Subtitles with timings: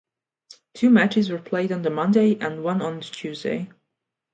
[0.73, 3.69] Two matches were played on the Monday and one on the Tuesday.